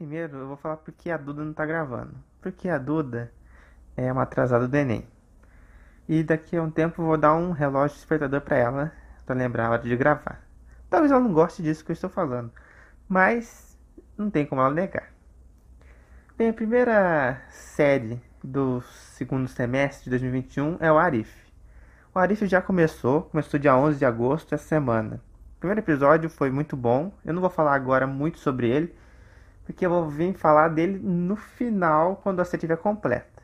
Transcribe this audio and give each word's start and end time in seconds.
primeiro 0.00 0.38
eu 0.38 0.48
vou 0.48 0.56
falar 0.56 0.78
porque 0.78 1.10
a 1.10 1.18
Duda 1.18 1.44
não 1.44 1.52
tá 1.52 1.66
gravando. 1.66 2.14
Porque 2.40 2.70
a 2.70 2.78
Duda 2.78 3.30
é 3.94 4.10
uma 4.10 4.22
atrasada 4.22 4.66
do 4.66 4.74
Enem. 4.74 5.06
E 6.08 6.22
daqui 6.22 6.56
a 6.56 6.62
um 6.62 6.70
tempo 6.70 7.02
eu 7.02 7.06
vou 7.06 7.18
dar 7.18 7.34
um 7.34 7.50
relógio 7.50 7.96
despertador 7.96 8.40
para 8.40 8.56
ela, 8.56 8.92
para 9.26 9.34
lembrar 9.34 9.66
a 9.66 9.70
hora 9.72 9.82
de 9.82 9.94
gravar. 9.94 10.42
Talvez 10.88 11.12
ela 11.12 11.20
não 11.20 11.34
goste 11.34 11.62
disso 11.62 11.84
que 11.84 11.90
eu 11.90 11.92
estou 11.92 12.08
falando, 12.08 12.50
mas 13.06 13.78
não 14.16 14.30
tem 14.30 14.46
como 14.46 14.62
ela 14.62 14.70
negar. 14.72 15.12
Bem, 16.34 16.48
a 16.48 16.54
primeira 16.54 17.42
série 17.50 18.22
do 18.42 18.80
segundo 18.80 19.48
semestre 19.48 20.04
de 20.04 20.10
2021 20.10 20.78
é 20.80 20.90
o 20.90 20.96
Arif. 20.96 21.30
O 22.14 22.18
Arif 22.18 22.46
já 22.46 22.62
começou, 22.62 23.24
começou 23.24 23.60
dia 23.60 23.76
11 23.76 23.98
de 23.98 24.06
agosto, 24.06 24.54
essa 24.54 24.66
semana. 24.66 25.20
O 25.56 25.60
primeiro 25.60 25.82
episódio 25.82 26.30
foi 26.30 26.50
muito 26.50 26.74
bom, 26.74 27.12
eu 27.22 27.34
não 27.34 27.42
vou 27.42 27.50
falar 27.50 27.74
agora 27.74 28.06
muito 28.06 28.38
sobre 28.38 28.66
ele, 28.70 28.94
porque 29.70 29.86
eu 29.86 29.90
vou 29.90 30.08
vir 30.08 30.34
falar 30.34 30.68
dele 30.68 30.98
no 30.98 31.36
final, 31.36 32.16
quando 32.16 32.40
a 32.40 32.44
série 32.44 32.56
estiver 32.56 32.76
completa. 32.76 33.42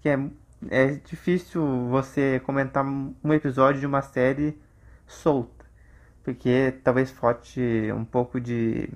Que 0.00 0.08
é, 0.08 0.30
é 0.68 0.86
difícil 0.92 1.88
você 1.88 2.40
comentar 2.46 2.84
um 2.84 3.34
episódio 3.34 3.80
de 3.80 3.86
uma 3.86 4.00
série 4.00 4.56
solta, 5.06 5.64
porque 6.22 6.74
talvez 6.84 7.10
falte 7.10 7.60
um 7.92 8.04
pouco 8.04 8.40
de 8.40 8.88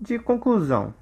de 0.00 0.18
conclusão. 0.18 0.94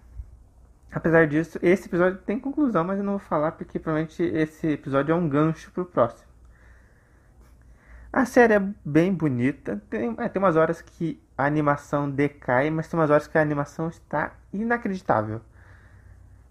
Apesar 0.92 1.26
disso, 1.26 1.58
esse 1.62 1.86
episódio 1.86 2.18
tem 2.18 2.38
conclusão, 2.38 2.84
mas 2.84 2.98
eu 2.98 3.04
não 3.04 3.12
vou 3.12 3.20
falar 3.20 3.52
porque 3.52 3.78
provavelmente 3.78 4.22
esse 4.22 4.66
episódio 4.72 5.12
é 5.12 5.14
um 5.14 5.28
gancho 5.28 5.70
pro 5.70 5.84
próximo. 5.86 6.29
A 8.12 8.24
série 8.24 8.54
é 8.54 8.60
bem 8.84 9.14
bonita, 9.14 9.80
tem, 9.88 10.14
é, 10.18 10.28
tem 10.28 10.42
umas 10.42 10.56
horas 10.56 10.82
que 10.82 11.22
a 11.38 11.44
animação 11.44 12.10
decai, 12.10 12.68
mas 12.68 12.88
tem 12.88 12.98
umas 12.98 13.08
horas 13.08 13.28
que 13.28 13.38
a 13.38 13.40
animação 13.40 13.88
está 13.88 14.32
inacreditável. 14.52 15.40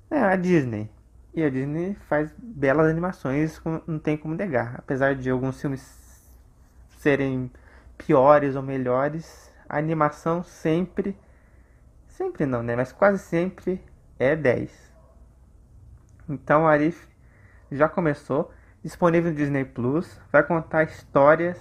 É 0.10 0.20
a 0.20 0.36
Disney. 0.38 0.90
E 1.34 1.44
a 1.44 1.50
Disney 1.50 1.96
faz 2.08 2.34
belas 2.38 2.88
animações, 2.88 3.62
não 3.86 4.00
tem 4.00 4.18
como 4.18 4.36
negar. 4.36 4.76
Apesar 4.78 5.16
de 5.16 5.30
alguns 5.30 5.60
filmes 5.60 6.00
serem 6.98 7.52
piores 7.98 8.56
ou 8.56 8.64
melhores, 8.64 9.54
a 9.68 9.78
animação 9.78 10.42
sempre. 10.44 11.16
Sempre 12.08 12.46
não, 12.46 12.64
né? 12.64 12.76
Mas 12.76 12.94
quase 12.94 13.20
sempre 13.20 13.84
é 14.18 14.36
10. 14.36 14.72
Então 16.28 16.68
Arif 16.68 17.08
já 17.72 17.88
começou, 17.88 18.52
disponível 18.84 19.32
no 19.32 19.38
Disney 19.38 19.66
Plus, 19.66 20.20
vai 20.32 20.44
contar 20.44 20.84
histórias 20.84 21.58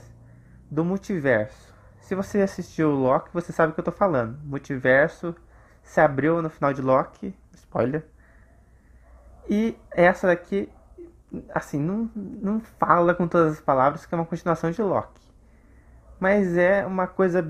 do 0.71 0.85
multiverso. 0.85 1.75
Se 2.01 2.15
você 2.15 2.41
assistiu 2.41 2.91
Loki, 2.91 3.31
você 3.33 3.53
sabe 3.53 3.73
o 3.73 3.75
que 3.75 3.81
eu 3.81 3.85
tô 3.85 3.93
falando. 3.93 4.39
Multiverso 4.45 5.35
se 5.83 6.01
abriu 6.01 6.41
no 6.41 6.51
final 6.51 6.73
de 6.73 6.83
Loki, 6.83 7.35
spoiler. 7.55 8.07
E 9.49 9.77
essa 9.91 10.27
daqui, 10.27 10.71
assim, 11.55 11.81
não, 11.81 12.11
não 12.15 12.61
fala 12.61 13.15
com 13.15 13.27
todas 13.27 13.55
as 13.55 13.61
palavras 13.61 14.07
que 14.07 14.15
é 14.15 14.19
uma 14.19 14.27
continuação 14.27 14.71
de 14.71 14.83
Loki. 14.83 15.21
Mas 16.21 16.57
é 16.57 16.85
uma 16.87 17.07
coisa 17.07 17.47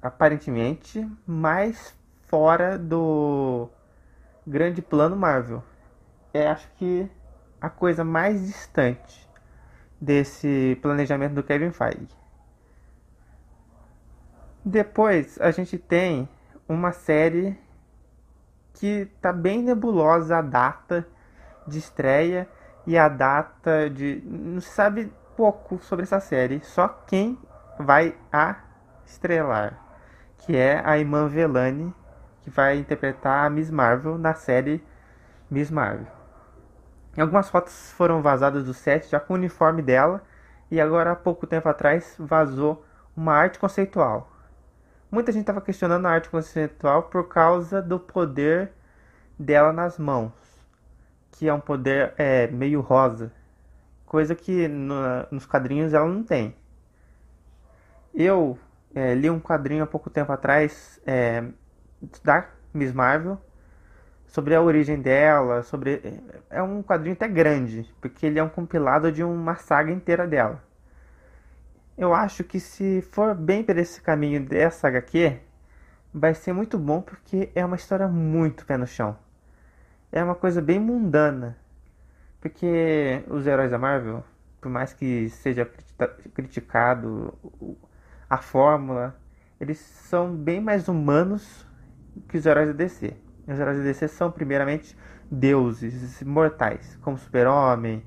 aparentemente 0.00 1.06
mais 1.26 1.96
fora 2.22 2.78
do 2.78 3.68
grande 4.46 4.82
plano 4.82 5.16
Marvel. 5.16 5.62
É 6.32 6.48
acho 6.48 6.68
que 6.76 7.08
a 7.64 7.70
coisa 7.70 8.04
mais 8.04 8.46
distante 8.46 9.26
desse 9.98 10.78
planejamento 10.82 11.34
do 11.34 11.42
Kevin 11.42 11.70
Feige. 11.70 12.14
Depois 14.62 15.40
a 15.40 15.50
gente 15.50 15.78
tem 15.78 16.28
uma 16.68 16.92
série 16.92 17.58
que 18.74 19.06
tá 19.20 19.32
bem 19.32 19.62
nebulosa 19.62 20.38
a 20.38 20.42
data 20.42 21.06
de 21.66 21.78
estreia 21.78 22.46
e 22.86 22.98
a 22.98 23.08
data 23.08 23.88
de. 23.88 24.22
Não 24.26 24.60
se 24.60 24.68
sabe 24.68 25.10
pouco 25.34 25.78
sobre 25.78 26.02
essa 26.02 26.20
série, 26.20 26.60
só 26.60 26.86
quem 27.06 27.38
vai 27.78 28.14
a 28.30 28.56
estrelar, 29.06 29.80
que 30.38 30.54
é 30.54 30.82
a 30.84 30.98
Iman 30.98 31.28
Velani, 31.28 31.94
que 32.42 32.50
vai 32.50 32.76
interpretar 32.78 33.46
a 33.46 33.50
Miss 33.50 33.70
Marvel 33.70 34.18
na 34.18 34.34
série 34.34 34.84
Miss 35.50 35.70
Marvel. 35.70 36.13
Algumas 37.18 37.48
fotos 37.48 37.92
foram 37.92 38.22
vazadas 38.22 38.64
do 38.64 38.74
set 38.74 39.08
já 39.08 39.20
com 39.20 39.34
o 39.34 39.36
uniforme 39.36 39.82
dela 39.82 40.22
e 40.70 40.80
agora 40.80 41.12
há 41.12 41.16
pouco 41.16 41.46
tempo 41.46 41.68
atrás 41.68 42.16
vazou 42.18 42.84
uma 43.16 43.32
arte 43.32 43.58
conceitual 43.58 44.34
Muita 45.14 45.30
gente 45.30 45.42
estava 45.42 45.60
questionando 45.60 46.06
a 46.06 46.10
arte 46.10 46.28
conceitual 46.28 47.04
por 47.04 47.28
causa 47.28 47.80
do 47.80 48.00
poder 48.00 48.72
dela 49.38 49.72
nas 49.72 49.96
mãos, 49.96 50.32
que 51.30 51.48
é 51.48 51.54
um 51.54 51.60
poder 51.60 52.14
é, 52.18 52.48
meio 52.48 52.80
rosa, 52.80 53.30
coisa 54.04 54.34
que 54.34 54.66
no, 54.66 54.96
nos 55.30 55.46
quadrinhos 55.46 55.94
ela 55.94 56.08
não 56.08 56.24
tem. 56.24 56.56
Eu 58.12 58.58
é, 58.92 59.14
li 59.14 59.30
um 59.30 59.38
quadrinho 59.38 59.84
há 59.84 59.86
pouco 59.86 60.10
tempo 60.10 60.32
atrás 60.32 61.00
é, 61.06 61.44
da 62.24 62.48
Miss 62.72 62.92
Marvel 62.92 63.40
sobre 64.34 64.52
a 64.52 64.60
origem 64.60 65.00
dela, 65.00 65.62
sobre 65.62 66.20
é 66.50 66.60
um 66.60 66.82
quadrinho 66.82 67.12
até 67.12 67.28
grande, 67.28 67.88
porque 68.00 68.26
ele 68.26 68.40
é 68.40 68.42
um 68.42 68.48
compilado 68.48 69.12
de 69.12 69.22
uma 69.22 69.54
saga 69.54 69.92
inteira 69.92 70.26
dela. 70.26 70.60
Eu 71.96 72.12
acho 72.12 72.42
que 72.42 72.58
se 72.58 73.00
for 73.12 73.32
bem 73.32 73.62
por 73.62 73.78
esse 73.78 74.02
caminho 74.02 74.44
dessa 74.44 74.88
HQ, 74.88 75.38
vai 76.12 76.34
ser 76.34 76.52
muito 76.52 76.76
bom 76.76 77.00
porque 77.00 77.48
é 77.54 77.64
uma 77.64 77.76
história 77.76 78.08
muito 78.08 78.66
pé 78.66 78.76
no 78.76 78.88
chão. 78.88 79.16
É 80.10 80.20
uma 80.24 80.34
coisa 80.34 80.60
bem 80.60 80.80
mundana. 80.80 81.56
Porque 82.40 83.22
os 83.28 83.46
heróis 83.46 83.70
da 83.70 83.78
Marvel, 83.78 84.24
por 84.60 84.68
mais 84.68 84.92
que 84.92 85.28
seja 85.28 85.70
criticado 86.34 87.32
a 88.28 88.38
fórmula, 88.38 89.16
eles 89.60 89.78
são 89.78 90.34
bem 90.34 90.60
mais 90.60 90.88
humanos 90.88 91.64
que 92.28 92.36
os 92.36 92.44
heróis 92.44 92.66
da 92.66 92.74
DC. 92.74 93.22
Os 93.46 93.58
heróis 93.58 93.78
da 93.78 93.84
DC 93.84 94.08
são 94.08 94.30
primeiramente 94.30 94.96
deuses 95.30 96.22
mortais, 96.22 96.98
como 97.02 97.18
Super-Homem, 97.18 98.02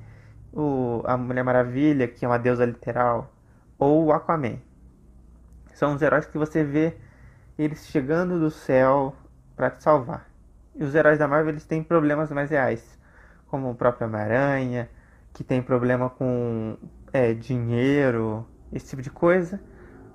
a 1.06 1.16
Mulher 1.16 1.44
Maravilha, 1.44 2.08
que 2.08 2.26
é 2.26 2.28
uma 2.28 2.40
deusa 2.40 2.66
literal, 2.66 3.32
ou 3.78 4.06
o 4.06 4.12
Aquaman. 4.12 4.58
São 5.74 5.94
os 5.94 6.02
heróis 6.02 6.26
que 6.26 6.38
você 6.38 6.64
vê 6.64 6.98
eles 7.58 7.88
chegando 7.88 8.40
do 8.40 8.50
céu 8.50 9.16
para 9.56 9.70
te 9.70 9.84
salvar. 9.84 10.28
E 10.76 10.84
os 10.84 10.96
heróis 10.96 11.20
da 11.20 11.28
Marvel 11.28 11.50
eles 11.50 11.66
têm 11.66 11.84
problemas 11.84 12.32
mais 12.32 12.50
reais, 12.50 12.98
como 13.48 13.70
o 13.70 13.76
próprio 13.76 14.08
Homem-Aranha, 14.08 14.90
que 15.34 15.44
tem 15.44 15.62
problema 15.62 16.10
com 16.10 16.78
é, 17.14 17.34
dinheiro, 17.34 18.46
esse 18.74 18.90
tipo 18.90 19.02
de 19.02 19.12
coisa. 19.12 19.60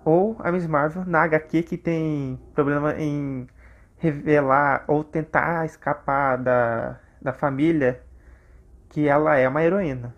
Ou 0.05 0.37
a 0.41 0.51
Miss 0.51 0.67
Marvel 0.67 1.05
na 1.07 1.23
HQ 1.23 1.63
que 1.63 1.77
tem 1.77 2.41
problema 2.55 2.95
em 2.95 3.47
revelar 4.03 4.85
ou 4.89 5.05
tentar 5.05 5.65
escapar 5.65 6.37
da, 6.37 6.99
da 7.21 7.33
família 7.33 8.03
que 8.89 9.07
ela 9.07 9.37
é 9.37 9.49
uma 9.49 9.63
heroína. 9.63 10.13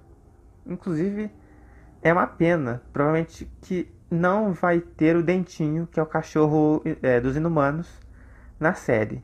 Inclusive, 0.67 1.31
é 2.03 2.11
uma 2.11 2.27
pena, 2.27 2.81
provavelmente 2.95 3.47
que 3.61 3.93
não 4.11 4.55
vai 4.55 4.81
ter 4.81 5.15
o 5.17 5.23
Dentinho, 5.23 5.87
que 5.87 6.01
é 6.01 6.03
o 6.03 6.07
cachorro 6.07 6.83
é, 7.03 7.21
dos 7.21 7.37
inumanos, 7.37 8.01
na 8.59 8.73
série. 8.73 9.23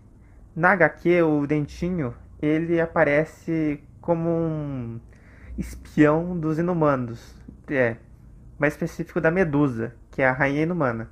Na 0.55 0.73
HQ, 0.73 1.23
o 1.23 1.47
Dentinho, 1.47 2.15
ele 2.43 2.79
aparece 2.79 3.83
como 3.99 4.29
um 4.29 5.01
espião 5.57 6.39
dos 6.39 6.59
inumanos, 6.59 7.35
é, 7.71 7.97
mais 8.59 8.75
específico 8.75 9.23
da 9.23 9.31
Medusa, 9.31 9.95
que 10.11 10.21
é 10.21 10.29
a 10.29 10.33
rainha 10.33 10.65
inumana. 10.65 11.09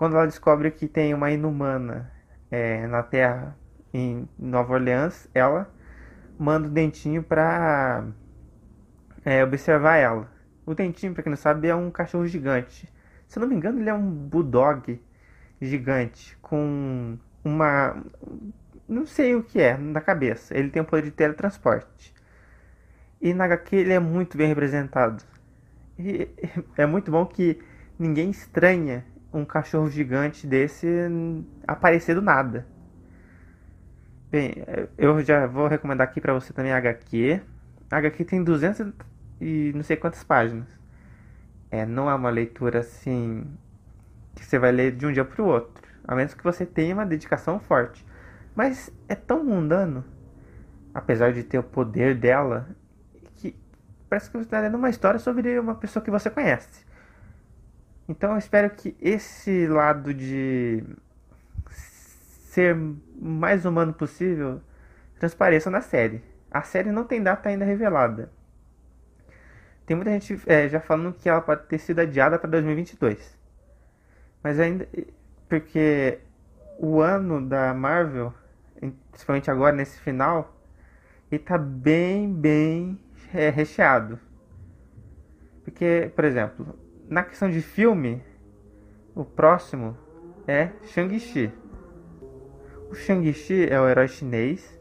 Quando 0.00 0.16
ela 0.16 0.26
descobre 0.26 0.70
que 0.70 0.88
tem 0.88 1.12
uma 1.12 1.30
inumana 1.30 2.10
é, 2.50 2.86
na 2.86 3.02
Terra, 3.02 3.54
em 3.92 4.26
Nova 4.38 4.72
Orleans, 4.72 5.28
ela 5.34 5.70
manda 6.38 6.68
o 6.68 6.70
Dentinho 6.70 7.22
para 7.22 8.06
é, 9.22 9.44
observar 9.44 9.96
ela. 9.96 10.32
O 10.64 10.74
Dentinho, 10.74 11.12
pra 11.12 11.22
quem 11.22 11.28
não 11.28 11.36
sabe, 11.36 11.68
é 11.68 11.74
um 11.74 11.90
cachorro 11.90 12.26
gigante. 12.26 12.90
Se 13.28 13.38
eu 13.38 13.42
não 13.42 13.48
me 13.50 13.54
engano, 13.54 13.78
ele 13.78 13.90
é 13.90 13.92
um 13.92 14.10
bulldog 14.10 14.98
gigante 15.60 16.34
com 16.40 17.18
uma. 17.44 18.02
Não 18.88 19.04
sei 19.04 19.34
o 19.34 19.42
que 19.42 19.60
é 19.60 19.76
na 19.76 20.00
cabeça. 20.00 20.56
Ele 20.56 20.70
tem 20.70 20.80
o 20.80 20.86
poder 20.86 21.02
de 21.02 21.10
teletransporte. 21.10 22.14
E 23.20 23.34
na 23.34 23.44
HQ 23.44 23.76
ele 23.76 23.92
é 23.92 24.00
muito 24.00 24.38
bem 24.38 24.48
representado. 24.48 25.22
E 25.98 26.26
é 26.78 26.86
muito 26.86 27.10
bom 27.10 27.26
que 27.26 27.60
ninguém 27.98 28.30
estranha 28.30 29.04
um 29.32 29.44
cachorro 29.44 29.88
gigante 29.88 30.46
desse 30.46 30.86
aparecer 31.66 32.14
do 32.14 32.22
nada. 32.22 32.66
Bem, 34.30 34.54
eu 34.96 35.20
já 35.22 35.46
vou 35.46 35.66
recomendar 35.66 36.06
aqui 36.06 36.20
para 36.20 36.32
você 36.32 36.52
também 36.52 36.72
a 36.72 36.76
HQ. 36.76 37.40
A 37.90 37.96
HQ 37.96 38.24
tem 38.24 38.44
200 38.44 38.92
e 39.40 39.72
não 39.74 39.82
sei 39.82 39.96
quantas 39.96 40.22
páginas. 40.22 40.68
É, 41.70 41.84
não 41.86 42.10
é 42.10 42.14
uma 42.14 42.30
leitura 42.30 42.80
assim 42.80 43.46
que 44.34 44.44
você 44.44 44.58
vai 44.58 44.72
ler 44.72 44.92
de 44.92 45.06
um 45.06 45.12
dia 45.12 45.24
para 45.24 45.42
o 45.42 45.46
outro. 45.46 45.82
a 46.06 46.14
menos 46.14 46.34
que 46.34 46.42
você 46.42 46.64
tenha 46.64 46.94
uma 46.94 47.06
dedicação 47.06 47.60
forte. 47.60 48.04
Mas 48.54 48.92
é 49.08 49.14
tão 49.14 49.44
mundano, 49.44 50.04
apesar 50.94 51.32
de 51.32 51.42
ter 51.42 51.58
o 51.58 51.62
poder 51.62 52.14
dela, 52.14 52.68
que 53.36 53.54
parece 54.08 54.30
que 54.30 54.36
você 54.36 54.44
está 54.44 54.60
lendo 54.60 54.76
uma 54.76 54.90
história 54.90 55.18
sobre 55.18 55.58
uma 55.58 55.74
pessoa 55.74 56.04
que 56.04 56.10
você 56.10 56.30
conhece. 56.30 56.84
Então 58.10 58.32
eu 58.32 58.38
espero 58.38 58.68
que 58.70 58.96
esse 59.00 59.68
lado 59.68 60.12
de 60.12 60.82
ser 61.68 62.76
mais 63.14 63.64
humano 63.64 63.94
possível 63.94 64.60
transpareça 65.20 65.70
na 65.70 65.80
série. 65.80 66.20
A 66.50 66.60
série 66.62 66.90
não 66.90 67.04
tem 67.04 67.22
data 67.22 67.48
ainda 67.48 67.64
revelada. 67.64 68.32
Tem 69.86 69.94
muita 69.94 70.10
gente 70.10 70.42
é, 70.46 70.68
já 70.68 70.80
falando 70.80 71.12
que 71.12 71.28
ela 71.28 71.40
pode 71.40 71.66
ter 71.66 71.78
sido 71.78 72.00
adiada 72.00 72.36
para 72.36 72.50
2022. 72.50 73.38
Mas 74.42 74.58
ainda. 74.58 74.88
Porque 75.48 76.18
o 76.78 77.00
ano 77.00 77.40
da 77.40 77.72
Marvel, 77.72 78.34
principalmente 79.12 79.48
agora 79.48 79.76
nesse 79.76 80.00
final, 80.00 80.60
ele 81.30 81.44
tá 81.44 81.56
bem, 81.56 82.32
bem 82.32 82.98
é, 83.32 83.50
recheado. 83.50 84.18
Porque, 85.62 86.10
por 86.16 86.24
exemplo, 86.24 86.76
na 87.10 87.24
questão 87.24 87.50
de 87.50 87.60
filme, 87.60 88.22
o 89.16 89.24
próximo 89.24 89.98
é 90.46 90.70
Shang-Chi. 90.84 91.52
O 92.88 92.94
Shang-Chi 92.94 93.68
é 93.68 93.80
o 93.80 93.88
herói 93.88 94.06
chinês 94.06 94.78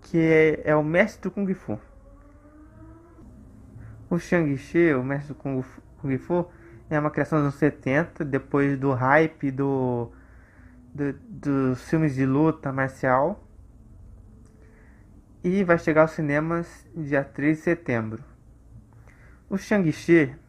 que 0.00 0.18
é, 0.18 0.62
é 0.70 0.74
o 0.74 0.82
mestre 0.82 1.22
do 1.22 1.30
Kung 1.30 1.52
Fu. 1.52 1.78
O 4.08 4.18
Shang-Chi, 4.18 4.94
o 4.94 5.04
mestre 5.04 5.34
do 5.34 5.34
Kung 5.34 5.60
Fu, 5.60 5.82
Kung 5.98 6.16
Fu, 6.16 6.50
é 6.88 6.98
uma 6.98 7.10
criação 7.10 7.38
dos 7.38 7.48
anos 7.48 7.56
70, 7.56 8.24
depois 8.24 8.78
do 8.78 8.92
hype 8.92 9.50
do, 9.50 10.10
do, 10.94 11.12
dos 11.28 11.88
filmes 11.90 12.14
de 12.14 12.24
luta 12.24 12.72
marcial. 12.72 13.46
E 15.44 15.62
vai 15.62 15.78
chegar 15.78 16.02
aos 16.02 16.12
cinemas 16.12 16.86
dia 16.96 17.22
3 17.22 17.58
de 17.58 17.62
setembro. 17.62 18.24
O 19.50 19.58
Shang-Chi 19.58 20.40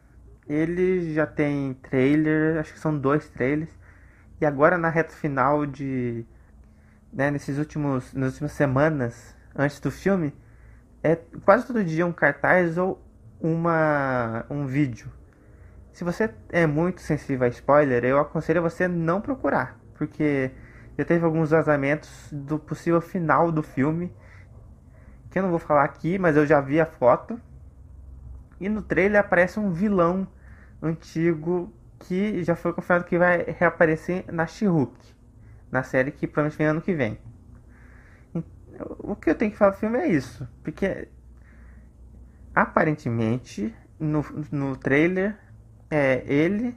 ele 0.47 1.13
já 1.13 1.25
tem 1.25 1.73
trailer, 1.75 2.59
acho 2.59 2.73
que 2.73 2.79
são 2.79 2.97
dois 2.97 3.29
trailers. 3.29 3.69
E 4.41 4.45
agora 4.45 4.77
na 4.77 4.89
reta 4.89 5.13
final 5.13 5.65
de. 5.65 6.25
Né, 7.11 7.29
nesses 7.29 7.57
últimos, 7.57 8.13
nas 8.13 8.31
últimas 8.33 8.53
semanas 8.53 9.35
antes 9.55 9.79
do 9.79 9.91
filme, 9.91 10.33
é 11.03 11.15
quase 11.45 11.67
todo 11.67 11.83
dia 11.83 12.05
um 12.05 12.11
cartaz 12.11 12.77
ou 12.77 12.99
uma, 13.39 14.45
um 14.49 14.65
vídeo. 14.65 15.11
Se 15.91 16.03
você 16.03 16.33
é 16.49 16.65
muito 16.65 17.01
sensível 17.01 17.45
a 17.45 17.49
spoiler, 17.49 18.03
eu 18.03 18.19
aconselho 18.19 18.61
você 18.63 18.87
não 18.87 19.21
procurar, 19.21 19.79
porque 19.93 20.49
já 20.97 21.05
teve 21.05 21.23
alguns 21.23 21.51
vazamentos 21.51 22.29
do 22.31 22.57
possível 22.57 23.01
final 23.01 23.51
do 23.51 23.61
filme, 23.61 24.11
que 25.29 25.37
eu 25.37 25.43
não 25.43 25.49
vou 25.49 25.59
falar 25.59 25.83
aqui, 25.83 26.17
mas 26.17 26.35
eu 26.35 26.45
já 26.45 26.61
vi 26.61 26.79
a 26.79 26.85
foto. 26.85 27.39
E 28.63 28.69
no 28.69 28.81
trailer 28.81 29.19
aparece 29.19 29.59
um 29.59 29.73
vilão 29.73 30.25
antigo 30.81 31.69
que 31.99 32.41
já 32.45 32.55
foi 32.55 32.71
confirmado 32.71 33.03
que 33.03 33.17
vai 33.17 33.43
reaparecer 33.43 34.23
na 34.31 34.47
she 34.47 34.65
na 35.69 35.83
série 35.83 36.11
que 36.11 36.25
provavelmente 36.25 36.57
vem 36.57 36.67
ano 36.67 36.81
que 36.81 36.93
vem. 36.93 37.19
O 38.99 39.17
que 39.17 39.29
eu 39.29 39.35
tenho 39.35 39.51
que 39.51 39.57
falar 39.57 39.71
do 39.71 39.77
filme 39.77 39.97
é 39.97 40.07
isso, 40.07 40.47
porque 40.63 41.09
aparentemente 42.55 43.75
no, 43.99 44.23
no 44.49 44.77
trailer 44.77 45.37
é 45.91 46.23
ele, 46.25 46.73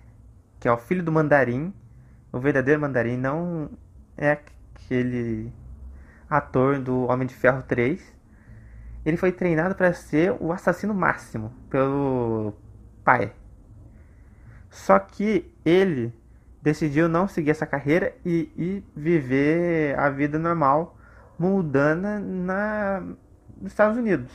que 0.59 0.67
é 0.67 0.73
o 0.73 0.79
filho 0.79 1.05
do 1.05 1.13
mandarim, 1.13 1.73
o 2.33 2.41
verdadeiro 2.41 2.81
mandarim, 2.81 3.17
não 3.17 3.71
é 4.17 4.33
aquele 4.33 5.53
ator 6.29 6.81
do 6.81 7.05
Homem 7.05 7.29
de 7.29 7.35
Ferro 7.37 7.63
3. 7.63 8.03
Ele 9.07 9.17
foi 9.17 9.31
treinado 9.31 9.77
para 9.77 9.93
ser 9.93 10.37
o 10.41 10.53
assassino 10.53 10.93
máximo 10.93 11.53
pelo 11.71 12.53
pai. 13.05 13.33
Só 14.69 14.99
que 14.99 15.49
ele 15.65 16.13
decidiu 16.61 17.09
não 17.09 17.29
seguir 17.29 17.51
essa 17.51 17.65
carreira 17.65 18.13
e, 18.25 18.51
e 18.57 18.85
viver 18.97 19.97
a 19.97 20.11
vida 20.11 20.41
normal, 20.41 20.99
mundana 21.39 22.19
na, 22.19 23.01
nos 23.57 23.71
Estados 23.71 23.97
Unidos. 23.97 24.33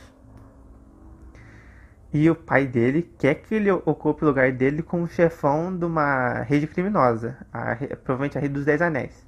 E 2.10 2.30
o 2.30 2.34
pai 2.34 2.66
dele 2.66 3.02
quer 3.18 3.34
que 3.34 3.54
ele 3.54 3.70
ocupe 3.70 4.24
o 4.24 4.26
lugar 4.26 4.52
dele 4.52 4.82
como 4.82 5.06
chefão 5.06 5.76
de 5.76 5.84
uma 5.84 6.40
rede 6.44 6.66
criminosa, 6.66 7.36
a, 7.52 7.76
provavelmente 8.02 8.38
a 8.38 8.40
Rede 8.40 8.54
dos 8.54 8.64
Dez 8.64 8.80
Anéis. 8.80 9.26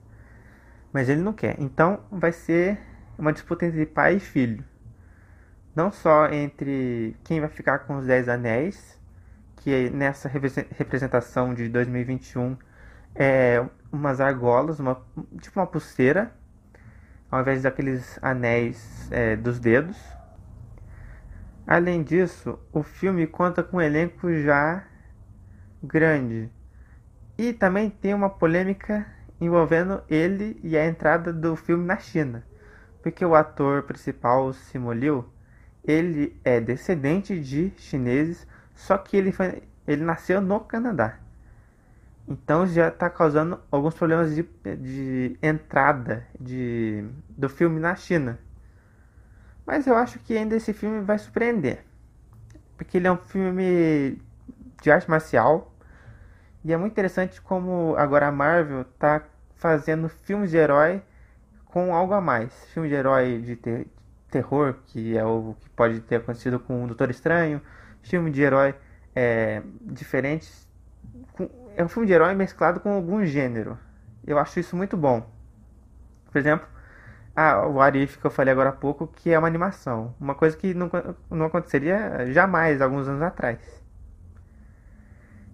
Mas 0.90 1.10
ele 1.10 1.20
não 1.20 1.34
quer. 1.34 1.56
Então 1.60 2.00
vai 2.10 2.32
ser 2.32 2.78
uma 3.18 3.32
disputa 3.32 3.66
entre 3.66 3.84
pai 3.84 4.16
e 4.16 4.20
filho. 4.20 4.64
Não 5.74 5.90
só 5.90 6.28
entre 6.28 7.16
quem 7.24 7.40
vai 7.40 7.48
ficar 7.48 7.80
com 7.80 7.96
os 7.96 8.06
Dez 8.06 8.28
Anéis, 8.28 8.98
que 9.56 9.90
nessa 9.90 10.28
representação 10.28 11.52
de 11.52 11.68
2021 11.68 12.56
é 13.14 13.64
umas 13.90 14.20
argolas, 14.20 14.78
uma, 14.78 15.02
tipo 15.40 15.58
uma 15.58 15.66
pulseira, 15.66 16.32
ao 17.30 17.40
invés 17.40 17.62
daqueles 17.62 18.18
anéis 18.22 19.10
é, 19.10 19.34
dos 19.36 19.58
dedos. 19.58 19.96
Além 21.66 22.02
disso, 22.02 22.58
o 22.72 22.82
filme 22.82 23.26
conta 23.26 23.62
com 23.62 23.78
um 23.78 23.80
elenco 23.80 24.32
já 24.34 24.84
grande. 25.82 26.50
E 27.36 27.52
também 27.52 27.90
tem 27.90 28.14
uma 28.14 28.30
polêmica 28.30 29.06
envolvendo 29.40 30.02
ele 30.08 30.60
e 30.62 30.76
a 30.76 30.86
entrada 30.86 31.32
do 31.32 31.56
filme 31.56 31.84
na 31.84 31.96
China. 31.96 32.44
Porque 33.02 33.24
o 33.24 33.34
ator 33.34 33.82
principal, 33.82 34.52
Simu 34.52 34.92
Liu, 34.92 35.33
ele 35.84 36.34
é 36.44 36.60
descendente 36.60 37.38
de 37.38 37.72
chineses 37.76 38.46
só 38.74 38.98
que 38.98 39.16
ele, 39.16 39.32
foi, 39.32 39.62
ele 39.86 40.02
nasceu 40.02 40.40
no 40.40 40.60
Canadá. 40.60 41.18
Então 42.26 42.66
já 42.66 42.88
está 42.88 43.10
causando 43.10 43.60
alguns 43.70 43.94
problemas 43.94 44.34
de, 44.34 44.42
de 44.42 45.38
entrada 45.42 46.26
de, 46.40 47.04
do 47.28 47.48
filme 47.48 47.78
na 47.78 47.94
China. 47.94 48.38
Mas 49.66 49.86
eu 49.86 49.96
acho 49.96 50.18
que 50.18 50.36
ainda 50.36 50.56
esse 50.56 50.72
filme 50.72 51.02
vai 51.02 51.18
surpreender. 51.18 51.84
Porque 52.76 52.96
ele 52.96 53.06
é 53.06 53.12
um 53.12 53.16
filme 53.16 54.20
de 54.82 54.90
arte 54.90 55.08
marcial. 55.08 55.72
E 56.64 56.72
é 56.72 56.76
muito 56.76 56.92
interessante 56.92 57.40
como 57.40 57.94
agora 57.96 58.28
a 58.28 58.32
Marvel 58.32 58.82
está 58.82 59.22
fazendo 59.54 60.08
filmes 60.08 60.50
de 60.50 60.56
herói 60.56 61.02
com 61.66 61.94
algo 61.94 62.14
a 62.14 62.20
mais. 62.20 62.52
Filme 62.72 62.88
de 62.88 62.94
herói 62.94 63.38
de 63.40 63.56
ter, 63.56 63.86
terror, 64.34 64.74
que 64.86 65.16
é 65.16 65.24
o 65.24 65.54
que 65.60 65.70
pode 65.70 66.00
ter 66.00 66.16
acontecido 66.16 66.58
com 66.58 66.82
o 66.82 66.86
Doutor 66.88 67.10
Estranho 67.10 67.62
filme 68.02 68.30
de 68.30 68.42
herói 68.42 68.74
é, 69.14 69.62
diferentes. 69.80 70.68
É 71.76 71.84
um 71.84 71.88
filme 71.88 72.06
de 72.06 72.12
herói 72.12 72.34
mesclado 72.34 72.80
com 72.80 72.92
algum 72.92 73.24
gênero. 73.24 73.78
Eu 74.26 74.38
acho 74.38 74.60
isso 74.60 74.76
muito 74.76 74.96
bom. 74.96 75.26
Por 76.30 76.38
exemplo, 76.38 76.66
ah, 77.34 77.66
o 77.66 77.80
Arif 77.80 78.18
que 78.18 78.24
eu 78.24 78.30
falei 78.30 78.52
agora 78.52 78.70
há 78.70 78.72
pouco, 78.72 79.06
que 79.06 79.30
é 79.30 79.38
uma 79.38 79.48
animação. 79.48 80.14
Uma 80.20 80.34
coisa 80.34 80.56
que 80.56 80.74
não, 80.74 80.90
não 81.30 81.46
aconteceria 81.46 82.32
jamais 82.32 82.80
alguns 82.82 83.08
anos 83.08 83.22
atrás. 83.22 83.58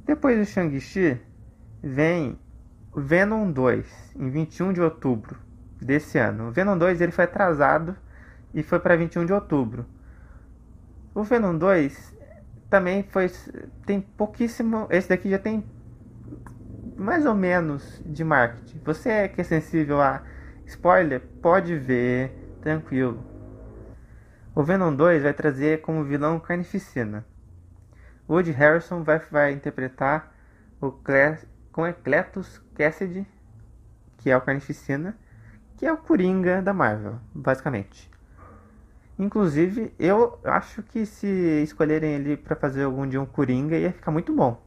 Depois 0.04 0.38
do 0.38 0.44
Shang-Chi, 0.44 1.20
vem 1.82 2.38
Venom 2.96 3.50
2, 3.52 4.14
em 4.16 4.30
21 4.30 4.72
de 4.72 4.80
outubro 4.80 5.38
desse 5.80 6.18
ano. 6.18 6.48
O 6.48 6.50
Venom 6.50 6.76
2 6.76 7.00
ele 7.00 7.12
foi 7.12 7.24
atrasado 7.24 7.96
e 8.54 8.62
foi 8.62 8.78
para 8.78 8.96
21 8.96 9.26
de 9.26 9.32
outubro. 9.32 9.86
O 11.14 11.22
Venom 11.22 11.56
2 11.56 12.16
também 12.68 13.02
foi 13.02 13.30
tem 13.84 14.00
pouquíssimo, 14.00 14.86
esse 14.90 15.08
daqui 15.08 15.28
já 15.28 15.38
tem 15.38 15.64
mais 16.96 17.26
ou 17.26 17.34
menos 17.34 18.00
de 18.04 18.22
marketing. 18.22 18.80
Você 18.84 19.28
que 19.28 19.40
é 19.40 19.44
sensível 19.44 20.00
a 20.00 20.22
spoiler, 20.66 21.20
pode 21.42 21.76
ver, 21.76 22.30
tranquilo. 22.60 23.24
O 24.54 24.62
Venom 24.62 24.94
2 24.94 25.22
vai 25.22 25.32
trazer 25.32 25.80
como 25.80 26.04
vilão 26.04 26.38
Carnificina. 26.38 27.24
Woody 28.28 28.52
Harrison 28.52 29.02
vai, 29.02 29.18
vai 29.18 29.52
interpretar 29.52 30.32
o 30.80 30.92
Cle, 30.92 31.38
com 31.72 31.84
é 31.84 31.92
Cletus 31.92 32.62
Cassidy, 32.74 33.26
que 34.18 34.30
é 34.30 34.36
o 34.36 34.40
Carnificina, 34.40 35.16
que 35.76 35.86
é 35.86 35.92
o 35.92 35.96
Coringa 35.96 36.62
da 36.62 36.72
Marvel, 36.72 37.18
basicamente. 37.34 38.10
Inclusive, 39.20 39.92
eu 39.98 40.40
acho 40.44 40.82
que 40.82 41.04
se 41.04 41.26
escolherem 41.62 42.14
ele 42.14 42.38
para 42.38 42.56
fazer 42.56 42.84
algum 42.84 43.06
dia 43.06 43.20
um 43.20 43.26
Coringa, 43.26 43.76
ia 43.76 43.92
ficar 43.92 44.10
muito 44.10 44.34
bom. 44.34 44.58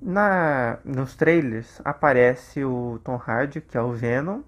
Na, 0.00 0.78
nos 0.82 1.14
trailers 1.14 1.78
aparece 1.84 2.64
o 2.64 2.98
Tom 3.04 3.16
Hardy, 3.16 3.60
que 3.60 3.76
é 3.76 3.82
o 3.82 3.92
Venom, 3.92 4.40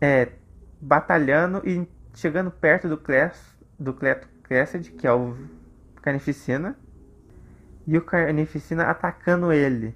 é, 0.00 0.28
batalhando 0.80 1.60
e 1.68 1.88
chegando 2.14 2.52
perto 2.52 2.88
do, 2.88 2.96
Cles, 2.96 3.36
do 3.76 3.92
Cleto 3.92 4.28
Cassidy, 4.44 4.92
que 4.92 5.08
é 5.08 5.12
o 5.12 5.36
Carnificina, 6.02 6.78
e 7.84 7.98
o 7.98 8.02
Carnificina 8.04 8.84
atacando 8.84 9.52
ele. 9.52 9.92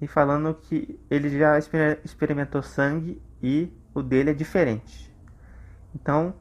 e 0.00 0.06
falando 0.06 0.54
que 0.54 0.98
ele 1.10 1.28
já 1.38 1.58
experimentou 2.02 2.62
sangue 2.62 3.22
e 3.42 3.72
o 3.94 4.02
dele 4.02 4.30
é 4.30 4.34
diferente. 4.34 5.12
Então, 5.94 6.34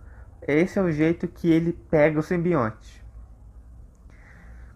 esse 0.47 0.79
é 0.79 0.81
o 0.81 0.91
jeito 0.91 1.27
que 1.27 1.51
ele 1.51 1.73
pega 1.73 2.19
o 2.19 2.23
simbionte. 2.23 3.03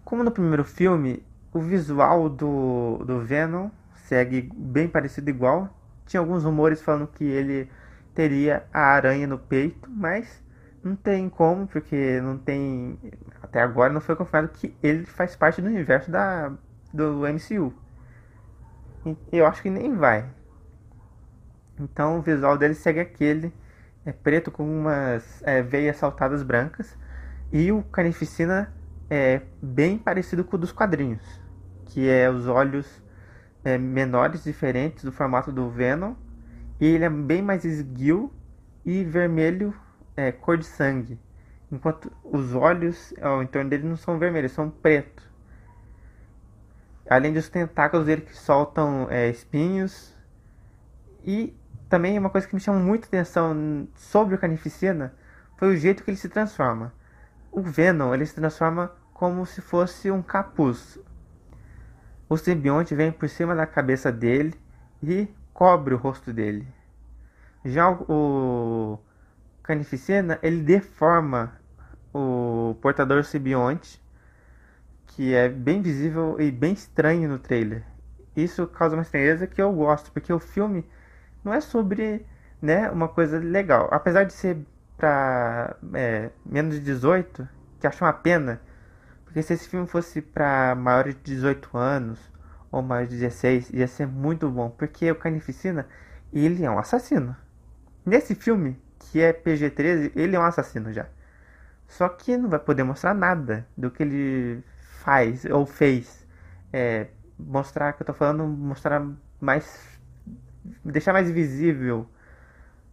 Como 0.04 0.22
no 0.22 0.30
primeiro 0.30 0.64
filme, 0.64 1.24
o 1.52 1.60
visual 1.60 2.28
do, 2.28 2.98
do 3.04 3.20
Venom 3.20 3.70
segue 3.94 4.50
bem 4.54 4.86
parecido 4.86 5.28
igual. 5.30 5.68
Tinha 6.06 6.20
alguns 6.20 6.44
rumores 6.44 6.80
falando 6.80 7.08
que 7.08 7.24
ele 7.24 7.68
teria 8.14 8.64
a 8.72 8.80
aranha 8.80 9.26
no 9.26 9.38
peito, 9.38 9.90
mas 9.90 10.42
não 10.82 10.94
tem 10.94 11.28
como, 11.28 11.66
porque 11.66 12.20
não 12.20 12.38
tem. 12.38 12.98
Até 13.42 13.60
agora 13.60 13.92
não 13.92 14.00
foi 14.00 14.14
confirmado 14.14 14.52
que 14.52 14.76
ele 14.82 15.04
faz 15.04 15.34
parte 15.34 15.60
do 15.60 15.68
universo 15.68 16.10
da, 16.10 16.52
do 16.92 17.22
MCU. 17.26 17.72
Eu 19.32 19.46
acho 19.46 19.62
que 19.62 19.70
nem 19.70 19.94
vai. 19.96 20.24
Então 21.78 22.18
o 22.18 22.22
visual 22.22 22.56
dele 22.56 22.74
segue 22.74 23.00
aquele. 23.00 23.52
É 24.04 24.12
preto 24.12 24.50
com 24.50 24.64
umas 24.64 25.42
é, 25.42 25.62
veias 25.62 25.96
saltadas 25.96 26.42
brancas. 26.42 26.96
E 27.52 27.70
o 27.72 27.82
Carnificina 27.82 28.72
é 29.10 29.42
bem 29.60 29.98
parecido 29.98 30.44
com 30.44 30.56
o 30.56 30.58
dos 30.58 30.72
quadrinhos. 30.72 31.22
Que 31.86 32.08
é 32.08 32.30
os 32.30 32.46
olhos 32.46 33.02
é, 33.64 33.76
menores, 33.76 34.44
diferentes 34.44 35.04
do 35.04 35.12
formato 35.12 35.52
do 35.52 35.68
Venom. 35.68 36.14
E 36.80 36.86
ele 36.86 37.04
é 37.04 37.10
bem 37.10 37.42
mais 37.42 37.64
esguio 37.64 38.32
e 38.84 39.02
vermelho, 39.02 39.74
é, 40.16 40.30
cor 40.30 40.56
de 40.56 40.64
sangue. 40.64 41.18
Enquanto 41.70 42.12
os 42.22 42.54
olhos 42.54 43.12
ao 43.20 43.42
entorno 43.42 43.68
dele 43.68 43.88
não 43.88 43.96
são 43.96 44.18
vermelhos, 44.18 44.52
são 44.52 44.70
pretos. 44.70 45.24
Além 47.08 47.32
dos 47.32 47.48
tentáculos 47.48 48.06
dele 48.06 48.22
que 48.22 48.36
soltam 48.36 49.08
é, 49.10 49.28
espinhos. 49.28 50.14
E 51.24 51.56
também 51.88 52.18
uma 52.18 52.30
coisa 52.30 52.46
que 52.46 52.54
me 52.54 52.60
chamou 52.60 52.80
muita 52.80 53.06
atenção 53.06 53.88
sobre 53.94 54.34
o 54.34 54.38
Carnificina 54.38 55.14
foi 55.56 55.74
o 55.74 55.76
jeito 55.76 56.02
que 56.02 56.10
ele 56.10 56.16
se 56.16 56.28
transforma. 56.28 56.92
O 57.50 57.62
Venom 57.62 58.14
ele 58.14 58.26
se 58.26 58.34
transforma 58.34 58.92
como 59.14 59.46
se 59.46 59.60
fosse 59.60 60.10
um 60.10 60.20
capuz. 60.20 60.98
O 62.28 62.36
simbionte 62.36 62.94
vem 62.94 63.12
por 63.12 63.28
cima 63.28 63.54
da 63.54 63.66
cabeça 63.66 64.10
dele 64.10 64.54
e 65.02 65.28
cobre 65.54 65.94
o 65.94 65.98
rosto 65.98 66.32
dele. 66.32 66.66
Já 67.64 67.90
o 67.90 68.98
Carnificina 69.62 70.38
ele 70.42 70.62
deforma 70.62 71.58
o 72.12 72.76
portador 72.80 73.24
simbionte 73.24 74.04
que 75.06 75.34
é 75.34 75.48
bem 75.48 75.80
visível 75.80 76.36
e 76.38 76.50
bem 76.50 76.72
estranho 76.74 77.28
no 77.28 77.38
trailer. 77.38 77.84
Isso 78.36 78.66
causa 78.66 78.94
uma 78.94 79.02
estranheza 79.02 79.46
que 79.46 79.62
eu 79.62 79.72
gosto, 79.72 80.12
porque 80.12 80.30
o 80.30 80.38
filme 80.38 80.84
não 81.46 81.54
é 81.54 81.60
sobre 81.60 82.26
né, 82.60 82.90
uma 82.90 83.08
coisa 83.08 83.38
legal. 83.38 83.88
Apesar 83.92 84.24
de 84.24 84.32
ser 84.32 84.58
para 84.96 85.76
é, 85.94 86.30
menos 86.44 86.74
de 86.74 86.80
18, 86.80 87.48
que 87.78 87.86
acho 87.86 88.04
uma 88.04 88.12
pena, 88.12 88.60
porque 89.24 89.42
se 89.42 89.54
esse 89.54 89.68
filme 89.68 89.86
fosse 89.86 90.20
para 90.20 90.74
maiores 90.74 91.14
de 91.14 91.22
18 91.22 91.76
anos 91.78 92.18
ou 92.72 92.82
maiores 92.82 93.10
de 93.10 93.16
16, 93.16 93.70
ia 93.70 93.86
ser 93.86 94.06
muito 94.06 94.50
bom, 94.50 94.70
porque 94.70 95.10
o 95.10 95.14
Carnificina, 95.14 95.86
ele 96.32 96.64
é 96.64 96.70
um 96.70 96.78
assassino. 96.78 97.36
Nesse 98.04 98.34
filme, 98.34 98.80
que 98.98 99.20
é 99.20 99.32
PG-13, 99.32 100.12
ele 100.16 100.34
é 100.34 100.40
um 100.40 100.44
assassino 100.44 100.92
já. 100.92 101.06
Só 101.86 102.08
que 102.08 102.36
não 102.36 102.48
vai 102.48 102.58
poder 102.58 102.82
mostrar 102.82 103.14
nada 103.14 103.66
do 103.76 103.90
que 103.90 104.02
ele 104.02 104.64
faz 105.00 105.44
ou 105.44 105.64
fez. 105.64 106.26
É, 106.72 107.06
mostrar 107.38 107.92
que 107.92 108.02
eu 108.02 108.06
tô 108.06 108.12
falando, 108.12 108.44
mostrar 108.44 109.06
mais. 109.40 109.95
Deixar 110.92 111.12
mais 111.12 111.30
visível. 111.30 112.06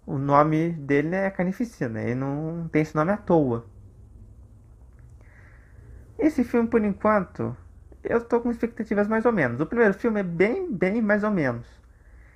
O 0.06 0.18
nome 0.18 0.72
dele 0.72 1.16
é 1.16 1.30
Carnificina, 1.30 2.02
ele 2.02 2.16
não 2.16 2.68
tem 2.72 2.82
esse 2.82 2.96
nome 2.96 3.12
à 3.12 3.18
toa. 3.18 3.66
Esse 6.20 6.44
filme, 6.44 6.68
por 6.68 6.84
enquanto, 6.84 7.56
eu 8.04 8.22
tô 8.22 8.42
com 8.42 8.52
expectativas 8.52 9.08
mais 9.08 9.26
ou 9.26 9.32
menos. 9.32 9.60
O 9.60 9.66
primeiro 9.66 9.94
filme 9.94 10.20
é 10.20 10.24
bem, 10.24 10.72
bem 10.72 11.02
mais 11.02 11.24
ou 11.24 11.32
menos. 11.32 11.68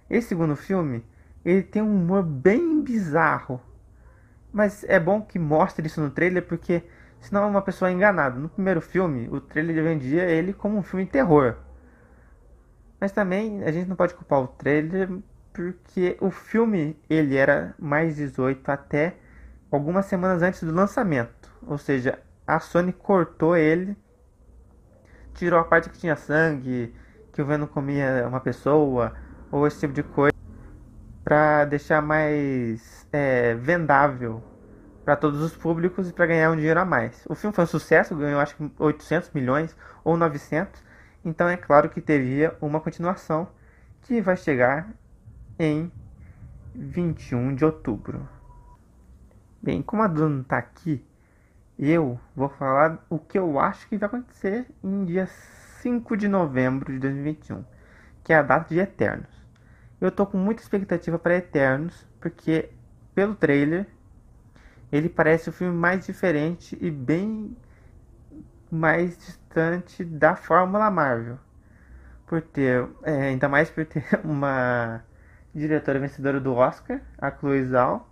Esse 0.10 0.30
segundo 0.30 0.56
filme, 0.56 1.06
ele 1.44 1.62
tem 1.62 1.82
um 1.82 1.96
humor 1.96 2.24
bem 2.24 2.82
bizarro. 2.82 3.62
Mas 4.52 4.84
é 4.86 5.00
bom 5.00 5.22
que 5.22 5.38
mostre 5.38 5.86
isso 5.86 6.02
no 6.02 6.10
trailer 6.10 6.44
porque 6.44 6.84
senão 7.20 7.44
é 7.44 7.48
uma 7.48 7.62
pessoa 7.62 7.92
enganada. 7.92 8.40
No 8.40 8.50
primeiro 8.50 8.82
filme, 8.82 9.28
o 9.30 9.42
trailer 9.42 9.84
vendia 9.84 10.24
ele 10.24 10.54
como 10.54 10.78
um 10.78 10.84
filme 10.84 11.06
de 11.06 11.12
terror. 11.12 11.56
Mas 13.00 13.12
também 13.12 13.64
a 13.64 13.72
gente 13.72 13.88
não 13.88 13.96
pode 13.96 14.16
culpar 14.16 14.40
o 14.40 14.48
trailer 14.48 15.10
porque 15.58 16.16
o 16.22 16.30
filme 16.30 16.96
ele 17.10 17.36
era 17.36 17.74
mais 17.80 18.16
18 18.16 18.70
até 18.70 19.16
algumas 19.72 20.06
semanas 20.06 20.44
antes 20.44 20.62
do 20.62 20.72
lançamento. 20.72 21.52
Ou 21.66 21.80
seja, 21.80 22.20
a 22.46 22.60
Sony 22.60 22.94
cortou 22.94 23.58
ele, 23.58 23.98
tirou 25.34 25.60
a 25.60 25.64
parte 25.64 25.90
que 25.90 25.98
tinha 25.98 26.16
sangue, 26.16 26.94
que 27.34 27.42
o 27.42 27.46
Venom 27.46 27.66
comia 27.66 28.28
uma 28.28 28.40
pessoa, 28.40 29.16
ou 29.52 29.66
esse 29.66 29.80
tipo 29.80 29.94
de 29.94 30.04
coisa, 30.04 30.38
para 31.24 31.66
deixar 31.66 32.04
mais 32.04 33.08
é, 33.12 33.56
vendável 33.56 34.44
para 35.04 35.16
todos 35.16 35.42
os 35.42 35.56
públicos 35.56 36.08
e 36.08 36.14
para 36.14 36.28
ganhar 36.28 36.52
um 36.52 36.56
dinheiro 36.56 36.80
a 36.80 36.86
mais. 36.86 37.26
O 37.28 37.34
filme 37.34 37.56
foi 37.56 37.64
um 37.64 37.68
sucesso, 37.68 38.16
ganhou 38.16 38.40
acho 38.40 38.56
que 38.56 38.72
800 38.78 39.32
milhões 39.32 39.76
ou 40.04 40.16
900, 40.16 40.84
então 41.26 41.50
é 41.50 41.58
claro 41.58 41.90
que 41.90 42.00
teria 42.00 42.56
uma 42.62 42.80
continuação 42.80 43.48
que 44.04 44.22
vai 44.22 44.38
chegar 44.38 44.88
em 45.60 45.92
21 46.74 47.56
de 47.56 47.66
outubro. 47.66 48.28
Bem, 49.62 49.82
como 49.82 50.04
a 50.04 50.08
Dona 50.08 50.42
está 50.42 50.58
aqui, 50.58 51.04
eu 51.78 52.20
vou 52.36 52.50
falar 52.50 53.06
o 53.10 53.20
que 53.20 53.38
eu 53.38 53.60
acho 53.60 53.88
que 53.88 53.98
vai 53.98 54.08
acontecer 54.08 54.68
em 54.84 55.06
dia 55.06 55.28
5 55.82 56.16
de 56.18 56.28
novembro 56.28 56.92
de 56.92 57.00
2021, 57.00 57.64
que 58.24 58.34
é 58.34 58.38
a 58.38 58.42
data 58.42 58.74
de 58.74 58.80
Eternos. 58.80 59.30
Eu 60.00 60.12
tô 60.12 60.26
com 60.26 60.38
muita 60.38 60.62
expectativa 60.62 61.18
para 61.18 61.38
Eternos, 61.38 62.06
porque 62.20 62.70
pelo 63.16 63.36
trailer 63.36 63.88
ele 64.92 65.10
parece 65.10 65.50
o 65.50 65.54
filme 65.54 65.76
mais 65.76 66.06
diferente 66.06 66.78
e 66.80 66.90
bem 66.90 67.56
mais 68.72 69.18
distante 69.18 70.04
da 70.04 70.36
Fórmula 70.36 70.90
Marvel. 70.90 71.40
Por 72.26 72.42
ter, 72.42 72.88
é, 73.04 73.30
ainda 73.30 73.50
mais 73.50 73.70
por 73.70 73.86
ter 73.86 74.06
uma 74.24 75.04
diretora 75.58 76.00
vencedora 76.00 76.40
do 76.40 76.54
Oscar, 76.54 77.02
a 77.18 77.32
Chloe 77.32 77.66
Zhao. 77.66 78.08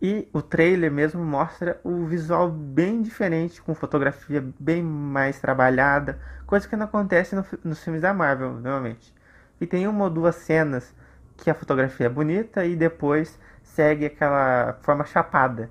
E 0.00 0.28
o 0.32 0.42
trailer 0.42 0.90
mesmo 0.90 1.24
mostra 1.24 1.80
o 1.84 2.04
visual 2.06 2.50
bem 2.50 3.02
diferente, 3.02 3.62
com 3.62 3.74
fotografia 3.74 4.44
bem 4.58 4.82
mais 4.82 5.40
trabalhada, 5.40 6.20
coisa 6.46 6.66
que 6.66 6.74
não 6.74 6.86
acontece 6.86 7.36
no, 7.36 7.44
nos 7.62 7.82
filmes 7.82 8.02
da 8.02 8.12
Marvel, 8.12 8.52
normalmente. 8.54 9.14
E 9.60 9.66
tem 9.66 9.86
uma 9.86 10.04
ou 10.04 10.10
duas 10.10 10.36
cenas 10.36 10.92
que 11.36 11.48
a 11.50 11.54
fotografia 11.54 12.06
é 12.06 12.08
bonita 12.08 12.64
e 12.64 12.74
depois 12.74 13.38
segue 13.62 14.06
aquela 14.06 14.78
forma 14.82 15.04
chapada. 15.04 15.70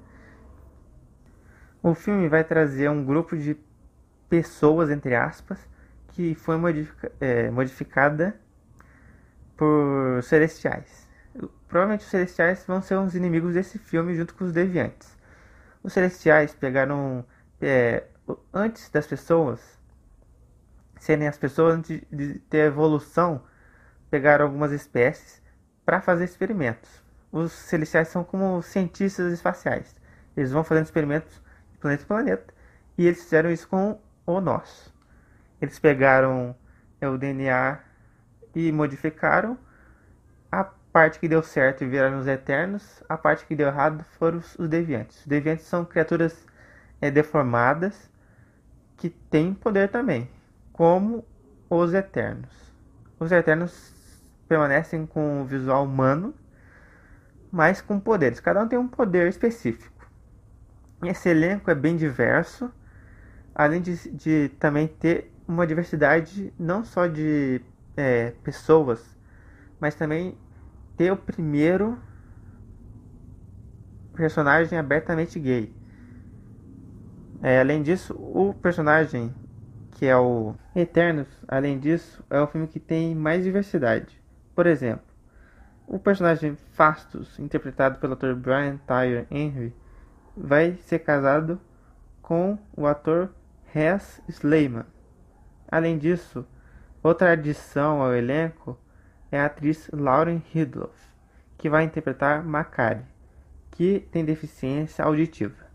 O 1.84 1.94
filme 1.94 2.30
vai 2.30 2.44
trazer 2.44 2.90
um 2.90 3.04
grupo 3.04 3.36
de 3.36 3.58
pessoas, 4.30 4.90
entre 4.90 5.14
aspas, 5.14 5.60
que 6.10 6.36
foi 6.36 6.56
modifica 6.56 7.12
é, 7.20 7.50
modificada 7.50 8.36
por 9.62 10.24
celestiais. 10.24 11.08
Provavelmente 11.68 12.02
os 12.04 12.10
celestiais 12.10 12.66
vão 12.66 12.82
ser 12.82 12.96
os 12.96 13.16
inimigos 13.16 13.54
desse 13.54 13.78
filme 13.78 14.16
junto 14.16 14.34
com 14.34 14.46
os 14.46 14.52
deviantes. 14.52 15.16
Os 15.84 15.94
celestiais 15.94 16.54
pegaram 16.56 17.24
é, 17.62 18.04
antes 18.52 18.90
das 18.90 19.06
pessoas 19.06 19.60
serem 21.00 21.28
as 21.28 21.38
pessoas 21.38 21.76
antes 21.76 22.02
de 22.12 22.40
ter 22.40 22.66
evolução, 22.66 23.44
pegaram 24.10 24.46
algumas 24.46 24.72
espécies 24.72 25.42
para 25.86 26.02
fazer 26.02 26.26
experimentos 26.26 27.02
os 27.32 27.52
celestiais 27.54 28.10
são 28.10 28.24
como 28.24 28.62
cientistas 28.62 29.32
espaciais. 29.32 29.96
Eles 30.36 30.52
vão 30.52 30.64
fazendo 30.64 30.86
experimentos 30.86 31.42
de 31.72 31.78
planeta 31.78 32.04
em 32.04 32.06
planeta. 32.06 32.54
E 32.98 33.08
eles 33.08 33.24
fizeram 33.24 33.50
isso 33.50 33.68
com 33.68 34.00
o 34.26 34.42
nosso. 34.42 34.94
Eles 35.62 35.80
pegaram 35.80 36.56
é, 37.00 37.08
o 37.08 37.18
DNA 37.18 37.80
e 38.56 38.72
modificaram. 38.72 39.58
A 40.52 40.64
parte 40.64 41.20
que 41.20 41.28
deu 41.28 41.42
certo 41.42 41.84
e 41.84 41.88
viraram 41.88 42.20
os 42.20 42.28
eternos. 42.28 43.04
A 43.08 43.18
parte 43.18 43.46
que 43.46 43.56
deu 43.56 43.68
errado 43.68 44.04
foram 44.18 44.40
os, 44.40 44.58
os 44.58 44.68
deviantes. 44.68 45.20
Os 45.22 45.28
deviantes 45.28 45.66
são 45.66 45.86
criaturas 45.86 46.46
é, 47.02 47.10
deformadas 47.10 48.10
que 48.98 49.10
têm 49.10 49.54
poder 49.54 49.90
também, 49.90 50.30
como 50.72 51.26
os 51.70 51.94
eternos. 51.94 52.74
Os 53.20 53.32
eternos 53.32 53.94
permanecem 54.48 55.06
com 55.06 55.42
o 55.42 55.46
visual 55.46 55.86
humano 55.86 56.34
mas 57.52 57.82
com 57.82 58.00
poderes. 58.00 58.40
Cada 58.40 58.64
um 58.64 58.68
tem 58.68 58.80
um 58.80 58.88
poder 58.88 59.28
específico. 59.28 60.08
Esse 61.04 61.30
elenco 61.30 61.70
é 61.70 61.76
bem 61.76 61.98
diverso, 61.98 62.72
além 63.54 63.82
de, 63.82 64.10
de 64.12 64.50
também 64.60 64.88
ter 64.88 65.32
uma 65.48 65.68
diversidade 65.68 66.54
não 66.58 66.86
só 66.86 67.08
de 67.08 67.60
é, 67.96 68.32
pessoas, 68.44 69.18
mas 69.80 69.96
também 69.96 70.38
ter 70.98 71.12
o 71.12 71.18
primeiro 71.18 71.98
personagem 74.14 74.78
abertamente 74.78 75.40
gay. 75.40 75.74
É, 77.42 77.60
além 77.60 77.82
disso, 77.82 78.14
o 78.16 78.54
personagem 78.54 79.34
que 80.02 80.06
é 80.06 80.18
o 80.18 80.56
Eternos, 80.76 81.28
além 81.48 81.78
disso, 81.78 82.24
é 82.30 82.40
o 82.42 82.48
filme 82.48 82.68
que 82.68 82.80
tem 82.80 83.14
mais 83.14 83.44
diversidade. 83.44 84.20
Por 84.56 84.66
exemplo, 84.66 85.06
o 85.86 86.00
personagem 86.00 86.56
Fastus, 86.74 87.38
interpretado 87.38 88.00
pelo 88.00 88.14
ator 88.14 88.36
Brian 88.36 88.78
Tyler 88.88 89.28
Henry, 89.30 89.76
vai 90.36 90.76
ser 90.78 91.00
casado 91.00 91.60
com 92.22 92.58
o 92.76 92.88
ator 92.88 93.30
Hess 93.76 94.22
Sleiman. 94.28 94.86
Além 95.68 95.98
disso, 95.98 96.46
outra 97.04 97.32
adição 97.32 98.02
ao 98.02 98.14
elenco 98.14 98.78
é 99.32 99.40
a 99.40 99.46
atriz 99.46 99.90
Lauren 99.92 100.42
Hidloff, 100.54 100.96
que 101.58 101.70
vai 101.70 101.84
interpretar 101.84 102.44
Macari, 102.44 103.06
que 103.72 104.02
tem 104.12 104.26
deficiência 104.26 105.06
auditiva. 105.06 105.72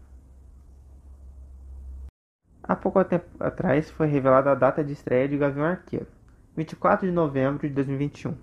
Há 2.62 2.74
pouco 2.74 3.02
tempo 3.04 3.26
atrás 3.38 3.90
foi 3.90 4.08
revelada 4.08 4.50
a 4.50 4.54
data 4.54 4.82
de 4.82 4.92
estreia 4.92 5.28
de 5.28 5.38
Gavião 5.38 5.64
Arqueiro, 5.64 6.08
24 6.56 7.06
de 7.06 7.12
novembro 7.12 7.68
de 7.68 7.74
2021. 7.74 8.36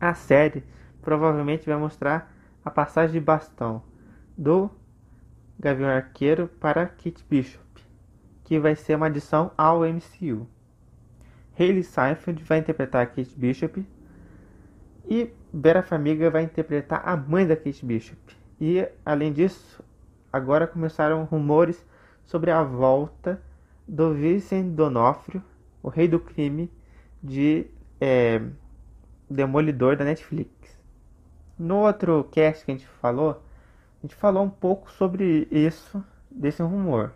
A 0.00 0.14
série 0.14 0.62
provavelmente 1.02 1.66
vai 1.66 1.76
mostrar 1.76 2.32
a 2.64 2.70
passagem 2.70 3.14
de 3.14 3.20
bastão 3.20 3.82
do 4.36 4.70
Gavião 5.58 5.88
Arqueiro 5.88 6.46
para 6.60 6.86
Kate 6.86 7.24
Bishop, 7.28 7.64
que 8.44 8.60
vai 8.60 8.76
ser 8.76 8.94
uma 8.94 9.06
adição 9.06 9.50
ao 9.58 9.80
MCU. 9.80 10.46
Hayley 11.58 11.82
Seinfeld 11.82 12.42
vai 12.44 12.58
interpretar 12.58 13.06
Kate 13.08 13.34
Bishop 13.36 13.84
e 15.08 15.30
Vera 15.52 15.82
Farmiga 15.82 16.30
vai 16.30 16.42
interpretar 16.42 17.02
a 17.04 17.16
mãe 17.16 17.46
da 17.46 17.56
Kate 17.56 17.84
Bishop. 17.84 18.18
E 18.60 18.86
além 19.04 19.32
disso, 19.32 19.82
agora 20.32 20.66
começaram 20.66 21.24
rumores 21.24 21.84
sobre 22.24 22.50
a 22.50 22.62
volta 22.62 23.42
do 23.86 24.14
Vincent 24.14 24.74
Donofrio, 24.74 25.42
o 25.82 25.88
rei 25.88 26.06
do 26.06 26.20
crime 26.20 26.70
de 27.22 27.66
é, 28.00 28.40
Demolidor 29.28 29.96
da 29.96 30.04
Netflix. 30.04 30.50
No 31.58 31.78
outro 31.78 32.24
cast 32.30 32.64
que 32.64 32.70
a 32.70 32.74
gente 32.74 32.86
falou, 32.86 33.42
a 33.98 34.06
gente 34.06 34.14
falou 34.14 34.44
um 34.44 34.50
pouco 34.50 34.90
sobre 34.92 35.48
isso, 35.50 36.04
desse 36.30 36.62
rumor. 36.62 37.12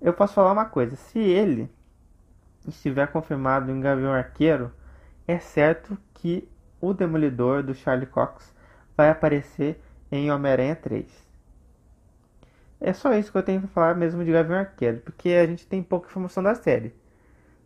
Eu 0.00 0.12
posso 0.12 0.34
falar 0.34 0.52
uma 0.52 0.64
coisa: 0.64 0.96
se 0.96 1.18
ele 1.18 1.70
estiver 2.66 3.06
confirmado 3.08 3.70
em 3.70 3.80
Gavião 3.80 4.12
Arqueiro, 4.12 4.72
é 5.26 5.38
certo 5.38 5.96
que 6.14 6.48
o 6.80 6.92
Demolidor 6.92 7.62
do 7.62 7.74
Charlie 7.74 8.06
Cox 8.06 8.54
vai 8.96 9.08
aparecer 9.08 9.80
em 10.10 10.30
Homem-Aranha 10.30 10.76
3. 10.76 11.06
É 12.80 12.92
só 12.92 13.14
isso 13.14 13.30
que 13.30 13.38
eu 13.38 13.42
tenho 13.42 13.60
pra 13.60 13.68
falar 13.68 13.94
mesmo 13.94 14.24
de 14.24 14.32
Gavião 14.32 14.58
Arqueiro, 14.58 14.98
porque 14.98 15.30
a 15.30 15.46
gente 15.46 15.66
tem 15.66 15.82
pouca 15.82 16.08
informação 16.08 16.42
da 16.42 16.54
série. 16.54 16.92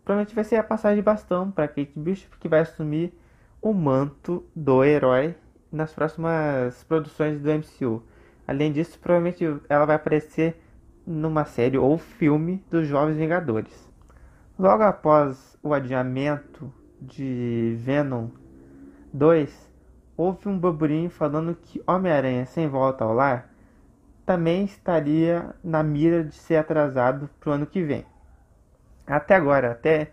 Provavelmente 0.04 0.34
vai 0.34 0.44
ser 0.44 0.56
a 0.56 0.62
passagem 0.62 0.96
de 0.96 1.02
bastão 1.02 1.50
para 1.50 1.66
Kate 1.66 1.92
Bishop, 1.96 2.36
que 2.38 2.48
vai 2.48 2.60
assumir 2.60 3.12
o 3.60 3.72
manto 3.72 4.44
do 4.54 4.84
herói 4.84 5.34
nas 5.72 5.92
próximas 5.92 6.84
produções 6.84 7.40
do 7.40 7.50
MCU. 7.50 8.02
Além 8.46 8.70
disso, 8.72 8.98
provavelmente 9.00 9.44
ela 9.68 9.86
vai 9.86 9.96
aparecer 9.96 10.62
numa 11.06 11.44
série 11.44 11.78
ou 11.78 11.98
filme 11.98 12.62
dos 12.70 12.86
Jovens 12.86 13.16
Vingadores. 13.16 13.85
Logo 14.58 14.82
após 14.82 15.58
o 15.62 15.74
adiamento 15.74 16.72
de 16.98 17.76
Venom 17.78 18.30
2, 19.12 19.70
houve 20.16 20.48
um 20.48 20.58
burburinho 20.58 21.10
falando 21.10 21.54
que 21.54 21.82
Homem-Aranha 21.86 22.46
Sem 22.46 22.66
Volta 22.66 23.04
ao 23.04 23.12
Lar 23.12 23.50
também 24.24 24.64
estaria 24.64 25.54
na 25.62 25.82
mira 25.82 26.24
de 26.24 26.34
ser 26.34 26.56
atrasado 26.56 27.28
para 27.38 27.50
o 27.50 27.52
ano 27.52 27.66
que 27.66 27.82
vem. 27.82 28.06
Até 29.06 29.34
agora, 29.34 29.72
até 29.72 30.10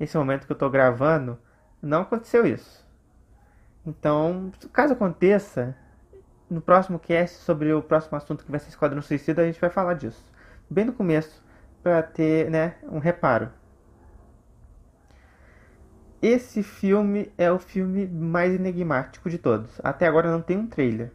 esse 0.00 0.16
momento 0.16 0.46
que 0.46 0.52
eu 0.52 0.56
estou 0.56 0.70
gravando, 0.70 1.38
não 1.82 2.00
aconteceu 2.00 2.46
isso. 2.46 2.88
Então, 3.86 4.50
caso 4.72 4.94
aconteça, 4.94 5.76
no 6.48 6.62
próximo 6.62 6.98
cast 6.98 7.36
sobre 7.40 7.74
o 7.74 7.82
próximo 7.82 8.16
assunto 8.16 8.42
que 8.42 8.50
vai 8.50 8.58
ser 8.58 8.70
Esquadrão 8.70 9.02
Suicida, 9.02 9.42
a 9.42 9.44
gente 9.44 9.60
vai 9.60 9.68
falar 9.68 9.94
disso. 9.94 10.24
Bem 10.70 10.86
no 10.86 10.94
começo, 10.94 11.44
para 11.82 12.02
ter 12.02 12.50
né, 12.50 12.76
um 12.84 12.98
reparo. 12.98 13.50
Esse 16.22 16.62
filme 16.62 17.32
é 17.36 17.50
o 17.50 17.58
filme 17.58 18.06
mais 18.06 18.54
enigmático 18.54 19.28
de 19.28 19.38
todos. 19.38 19.80
Até 19.82 20.06
agora 20.06 20.30
não 20.30 20.40
tem 20.40 20.56
um 20.56 20.68
trailer. 20.68 21.10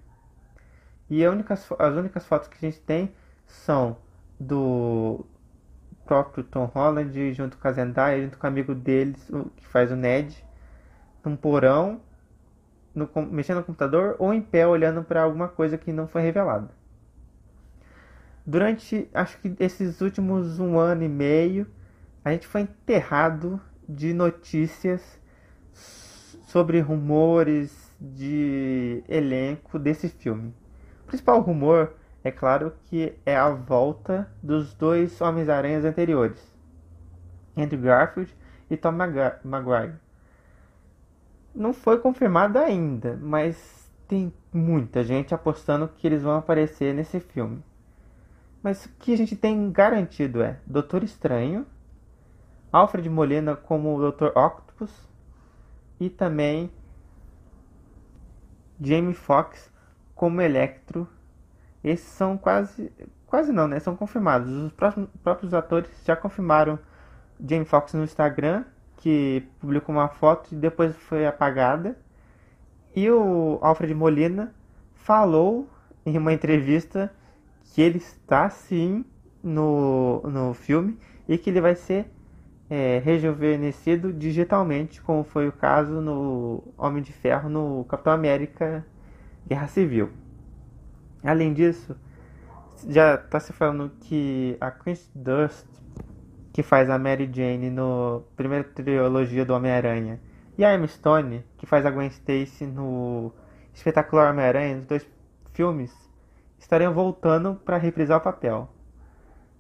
E 1.09 1.25
únicas, 1.25 1.65
as 1.79 1.95
únicas 1.95 2.25
fotos 2.25 2.49
que 2.49 2.57
a 2.57 2.69
gente 2.69 2.81
tem 2.81 3.13
são 3.45 3.95
do 4.37 5.25
próprio 6.05 6.43
Tom 6.43 6.65
Holland 6.65 7.33
junto 7.33 7.57
com 7.57 7.67
a 7.69 7.71
Zendaya, 7.71 8.21
junto 8.21 8.37
com 8.37 8.45
o 8.45 8.49
amigo 8.49 8.75
deles, 8.75 9.29
o, 9.29 9.45
que 9.55 9.65
faz 9.65 9.93
o 9.93 9.95
Ned, 9.95 10.45
num 11.23 11.37
porão, 11.37 12.01
no, 12.93 13.09
mexendo 13.31 13.59
no 13.59 13.63
computador 13.63 14.17
ou 14.19 14.33
em 14.33 14.41
pé 14.41 14.67
olhando 14.67 15.03
para 15.03 15.21
alguma 15.21 15.47
coisa 15.47 15.77
que 15.77 15.93
não 15.93 16.09
foi 16.09 16.21
revelada. 16.21 16.69
Durante, 18.45 19.09
acho 19.13 19.37
que 19.39 19.55
esses 19.57 20.01
últimos 20.01 20.59
um 20.59 20.77
ano 20.77 21.03
e 21.03 21.09
meio, 21.09 21.65
a 22.25 22.31
gente 22.31 22.45
foi 22.45 22.61
enterrado 22.61 23.61
de 23.87 24.13
notícias 24.13 25.19
sobre 26.47 26.79
rumores 26.79 27.95
de 27.99 29.03
elenco 29.07 29.79
desse 29.79 30.09
filme. 30.09 30.53
O 31.03 31.07
principal 31.07 31.39
rumor, 31.41 31.93
é 32.23 32.31
claro, 32.31 32.73
que 32.85 33.13
é 33.25 33.35
a 33.35 33.49
volta 33.49 34.29
dos 34.41 34.73
dois 34.73 35.19
Homens-Aranhas 35.21 35.85
anteriores, 35.85 36.41
Andrew 37.55 37.81
Garfield 37.81 38.35
e 38.69 38.75
Tom 38.75 38.91
Maguire. 39.43 39.95
Não 41.55 41.73
foi 41.73 41.99
confirmado 41.99 42.59
ainda, 42.59 43.17
mas 43.21 43.91
tem 44.07 44.31
muita 44.53 45.03
gente 45.03 45.33
apostando 45.33 45.87
que 45.87 46.05
eles 46.05 46.21
vão 46.21 46.35
aparecer 46.35 46.93
nesse 46.93 47.19
filme. 47.19 47.63
Mas 48.61 48.85
o 48.85 48.89
que 48.99 49.13
a 49.13 49.17
gente 49.17 49.35
tem 49.35 49.71
garantido 49.71 50.41
é 50.41 50.59
Doutor 50.65 51.03
Estranho, 51.03 51.65
Alfred 52.71 53.09
Molina 53.09 53.55
como 53.55 53.95
o 53.95 54.11
Dr. 54.11 54.37
Octopus 54.37 55.07
e 55.99 56.09
também 56.09 56.71
Jamie 58.79 59.13
Foxx 59.13 59.71
como 60.13 60.41
Electro. 60.41 61.07
Esses 61.83 62.07
são 62.07 62.37
quase. 62.37 62.91
Quase 63.25 63.51
não, 63.51 63.67
né? 63.67 63.79
São 63.79 63.95
confirmados. 63.95 64.49
Os 64.49 64.71
próximos, 64.71 65.09
próprios 65.23 65.53
atores 65.53 65.89
já 66.05 66.15
confirmaram 66.15 66.79
Jamie 67.39 67.65
Foxx 67.65 67.93
no 67.93 68.03
Instagram, 68.03 68.63
que 68.97 69.47
publicou 69.59 69.93
uma 69.93 70.07
foto 70.07 70.53
e 70.53 70.55
depois 70.55 70.95
foi 70.95 71.25
apagada. 71.25 71.97
E 72.95 73.09
o 73.09 73.59
Alfred 73.61 73.93
Molina 73.93 74.53
falou 74.95 75.69
em 76.05 76.17
uma 76.17 76.33
entrevista 76.33 77.13
que 77.63 77.81
ele 77.81 77.97
está 77.97 78.49
sim 78.49 79.05
no, 79.43 80.21
no 80.21 80.53
filme 80.53 80.97
e 81.27 81.37
que 81.37 81.49
ele 81.49 81.61
vai 81.61 81.75
ser 81.75 82.11
é, 82.69 82.99
rejuvenescido 83.03 84.11
digitalmente, 84.11 85.01
como 85.01 85.23
foi 85.23 85.47
o 85.47 85.51
caso 85.51 86.01
no 86.01 86.63
Homem 86.77 87.01
de 87.01 87.13
Ferro 87.13 87.49
no 87.49 87.85
Capitão 87.85 88.13
América 88.13 88.85
Guerra 89.47 89.67
Civil. 89.67 90.09
Além 91.23 91.53
disso, 91.53 91.95
já 92.87 93.15
está 93.15 93.39
se 93.39 93.53
falando 93.53 93.91
que 94.01 94.57
a 94.59 94.69
Chris 94.69 95.09
Dust, 95.15 95.65
que 96.51 96.61
faz 96.61 96.89
a 96.89 96.97
Mary 96.97 97.29
Jane 97.33 97.69
no 97.69 98.23
primeira 98.35 98.63
trilogia 98.63 99.45
do 99.45 99.53
Homem-Aranha, 99.53 100.19
e 100.57 100.65
a 100.65 100.73
Emma 100.73 100.87
Stone, 100.87 101.45
que 101.57 101.65
faz 101.65 101.85
a 101.85 101.91
Gwen 101.91 102.07
Stacy 102.07 102.65
no 102.65 103.31
espetacular 103.73 104.31
Homem-Aranha, 104.31 104.77
nos 104.77 104.85
dois 104.85 105.07
filmes, 105.53 105.93
estariam 106.59 106.93
voltando 106.93 107.55
para 107.63 107.77
reprisar 107.77 108.17
o 108.17 108.21
papel. 108.21 108.69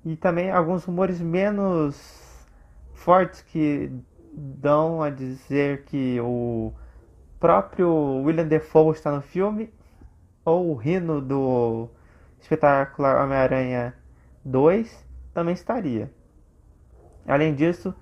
E 0.03 0.15
também 0.15 0.51
alguns 0.51 0.83
rumores 0.85 1.21
menos 1.21 2.26
fortes 2.97 3.41
que 3.41 3.91
dão 4.33 5.01
a 5.01 5.09
dizer 5.09 5.85
que 5.85 6.19
o 6.19 6.73
próprio 7.39 7.89
William 8.23 8.47
Defoe 8.47 8.91
está 8.91 9.11
no 9.11 9.21
filme 9.21 9.71
ou 10.43 10.71
o 10.71 10.75
Rino 10.75 11.21
do 11.21 11.89
espetacular 12.39 13.23
Homem-Aranha 13.23 13.93
2 14.43 15.05
também 15.33 15.53
estaria. 15.53 16.11
Além 17.27 17.53
disso, 17.53 17.93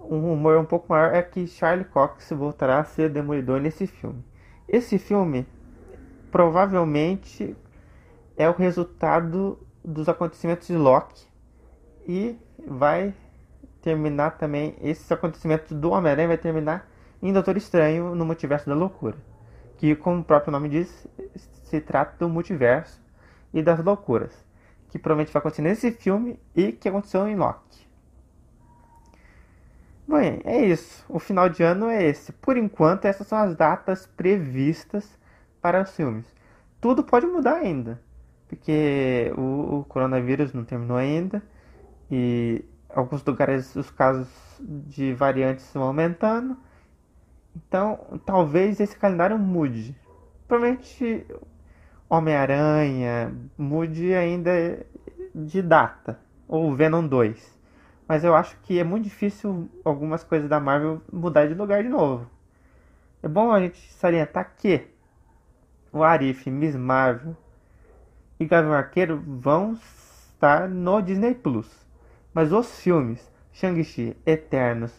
um 0.00 0.20
rumor 0.20 0.58
um 0.58 0.64
pouco 0.64 0.92
maior 0.92 1.14
é 1.14 1.22
que 1.22 1.46
Charlie 1.46 1.84
Cox 1.84 2.30
voltará 2.30 2.80
a 2.80 2.84
ser 2.84 3.10
Demolidor 3.10 3.60
nesse 3.60 3.86
filme. 3.86 4.24
Esse 4.68 4.98
filme 4.98 5.46
provavelmente 6.30 7.56
é 8.36 8.48
o 8.48 8.52
resultado 8.52 9.58
dos 9.84 10.08
acontecimentos 10.08 10.66
de 10.66 10.76
Loki 10.76 11.26
e 12.06 12.36
vai 12.66 13.14
terminar 13.88 14.32
também, 14.32 14.76
esses 14.82 15.10
acontecimentos 15.10 15.74
do 15.74 15.90
Homem-Aranha 15.90 16.28
vai 16.28 16.36
terminar 16.36 16.86
em 17.22 17.32
Doutor 17.32 17.56
Estranho 17.56 18.14
no 18.14 18.26
Multiverso 18.26 18.68
da 18.68 18.74
Loucura. 18.74 19.16
Que, 19.78 19.96
como 19.96 20.20
o 20.20 20.24
próprio 20.24 20.52
nome 20.52 20.68
diz, 20.68 21.08
se 21.64 21.80
trata 21.80 22.16
do 22.18 22.28
multiverso 22.28 23.00
e 23.54 23.62
das 23.62 23.82
loucuras. 23.82 24.44
Que 24.90 24.98
provavelmente 24.98 25.32
vai 25.32 25.40
acontecer 25.40 25.62
nesse 25.62 25.90
filme 25.90 26.38
e 26.54 26.72
que 26.72 26.88
aconteceu 26.88 27.26
em 27.26 27.36
Loki. 27.36 27.88
Bem, 30.06 30.40
é 30.44 30.66
isso. 30.66 31.04
O 31.08 31.18
final 31.18 31.48
de 31.48 31.62
ano 31.62 31.88
é 31.88 32.04
esse. 32.04 32.32
Por 32.32 32.56
enquanto, 32.56 33.06
essas 33.06 33.26
são 33.26 33.38
as 33.38 33.54
datas 33.54 34.06
previstas 34.06 35.18
para 35.62 35.82
os 35.82 35.94
filmes. 35.94 36.26
Tudo 36.80 37.02
pode 37.02 37.26
mudar 37.26 37.56
ainda, 37.56 38.00
porque 38.48 39.32
o, 39.36 39.78
o 39.78 39.84
coronavírus 39.84 40.52
não 40.52 40.64
terminou 40.64 40.96
ainda 40.96 41.42
e 42.10 42.64
alguns 42.88 43.24
lugares 43.24 43.74
os 43.76 43.90
casos 43.90 44.28
de 44.60 45.12
variantes 45.12 45.64
estão 45.66 45.82
aumentando. 45.82 46.56
Então, 47.56 48.20
talvez 48.24 48.80
esse 48.80 48.96
calendário 48.96 49.38
mude. 49.38 49.96
Provavelmente 50.46 51.26
Homem-Aranha 52.08 53.34
mude 53.56 54.14
ainda 54.14 54.86
de 55.34 55.60
data, 55.60 56.18
ou 56.46 56.74
Venom 56.74 57.06
2. 57.06 57.58
Mas 58.08 58.24
eu 58.24 58.34
acho 58.34 58.56
que 58.62 58.78
é 58.78 58.84
muito 58.84 59.04
difícil 59.04 59.68
algumas 59.84 60.24
coisas 60.24 60.48
da 60.48 60.58
Marvel 60.58 61.02
mudar 61.12 61.46
de 61.46 61.54
lugar 61.54 61.82
de 61.82 61.88
novo. 61.90 62.26
É 63.22 63.28
bom 63.28 63.52
a 63.52 63.60
gente 63.60 63.78
salientar 63.92 64.54
que 64.56 64.86
o 65.92 66.02
Arif, 66.02 66.48
Miss 66.48 66.74
Marvel 66.76 67.36
e 68.40 68.46
Gavião 68.46 68.72
Arqueiro 68.72 69.22
vão 69.26 69.72
estar 69.72 70.68
no 70.68 71.02
Disney 71.02 71.34
Plus. 71.34 71.87
Mas 72.38 72.52
os 72.52 72.78
filmes 72.78 73.28
Shang-Chi, 73.50 74.16
Eternos, 74.24 74.92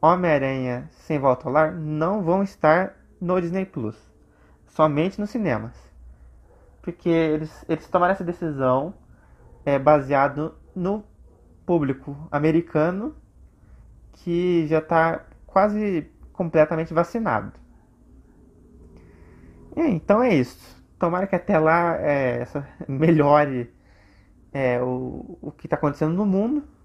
Homem-Aranha 0.00 0.88
Sem 0.90 1.18
Volta 1.18 1.46
ao 1.46 1.52
Lar 1.52 1.74
não 1.74 2.22
vão 2.22 2.42
estar 2.42 2.96
no 3.20 3.38
Disney 3.38 3.66
Plus. 3.66 3.94
Somente 4.68 5.20
nos 5.20 5.28
cinemas. 5.28 5.74
Porque 6.80 7.10
eles, 7.10 7.62
eles 7.68 7.86
tomaram 7.88 8.14
essa 8.14 8.24
decisão 8.24 8.94
é, 9.66 9.78
baseado 9.78 10.54
no 10.74 11.04
público 11.66 12.16
americano 12.32 13.14
que 14.14 14.66
já 14.66 14.78
está 14.78 15.26
quase 15.46 16.10
completamente 16.32 16.94
vacinado. 16.94 17.52
E, 19.76 19.82
então 19.82 20.22
é 20.22 20.32
isso. 20.32 20.82
Tomara 20.98 21.26
que 21.26 21.36
até 21.36 21.58
lá 21.58 21.96
é, 21.96 22.46
melhore 22.88 23.70
é, 24.54 24.80
o, 24.80 25.36
o 25.42 25.52
que 25.52 25.66
está 25.66 25.76
acontecendo 25.76 26.14
no 26.14 26.24
mundo. 26.24 26.77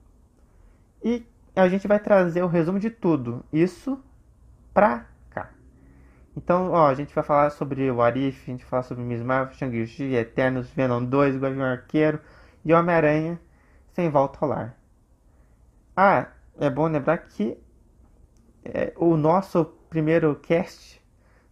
E 1.04 1.26
a 1.56 1.68
gente 1.68 1.88
vai 1.88 2.00
trazer 2.00 2.44
o 2.44 2.48
resumo 2.48 2.80
de 2.80 2.89
tudo. 2.89 3.44
Isso 3.52 4.02
pra 4.74 5.06
cá. 5.30 5.52
Então, 6.36 6.72
ó, 6.72 6.88
a 6.88 6.94
gente 6.94 7.13
vai 7.13 7.24
falar 7.24 7.50
sobre 7.52 7.92
o 7.92 8.02
Arif, 8.02 8.44
a 8.50 8.52
gente 8.52 8.62
vai 8.62 8.70
falar 8.70 8.84
sobre 8.84 9.04
Miss 9.04 9.22
Marvel, 9.22 9.54
Shang-Chi, 9.56 10.16
Eternos, 10.16 10.70
Venom 10.72 11.04
2, 11.04 11.38
Guardião 11.38 11.66
Arqueiro 11.66 12.20
e 12.66 12.74
Homem-Aranha 12.74 13.39
sem 13.94 14.10
volta 14.10 14.39
ao 14.42 14.50
lar. 14.50 14.78
Ah, 15.96 16.28
é 16.60 16.70
bom 16.70 16.88
lembrar 16.88 17.18
que 17.20 17.58
é, 18.66 18.94
o 18.96 19.16
nosso 19.16 19.66
primeiro 19.89 20.36
cast 20.36 21.02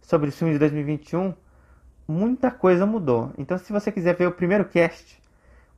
sobre 0.00 0.28
os 0.28 0.36
filmes 0.36 0.56
de 0.56 0.58
2021, 0.58 1.34
muita 2.08 2.50
coisa 2.50 2.84
mudou. 2.84 3.32
Então, 3.38 3.56
se 3.56 3.72
você 3.72 3.92
quiser 3.92 4.16
ver 4.16 4.26
o 4.26 4.32
primeiro 4.32 4.64
cast, 4.64 5.22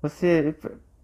você 0.00 0.56